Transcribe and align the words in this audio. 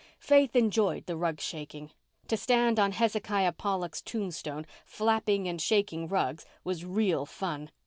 Faith 0.17 0.55
enjoyed 0.55 1.05
the 1.05 1.15
rug 1.15 1.39
shaking. 1.39 1.91
To 2.27 2.35
stand 2.35 2.79
on 2.79 2.93
Hezekiah 2.93 3.51
Pollock's 3.51 4.01
tombstone, 4.01 4.65
flapping 4.83 5.47
and 5.47 5.61
shaking 5.61 6.07
rugs, 6.07 6.43
was 6.63 6.83
real 6.83 7.27
fun. 7.27 7.69